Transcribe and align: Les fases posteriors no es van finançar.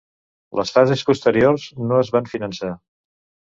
Les 0.59 0.71
fases 0.77 1.03
posteriors 1.11 1.67
no 1.93 2.03
es 2.07 2.13
van 2.19 2.33
finançar. 2.35 2.75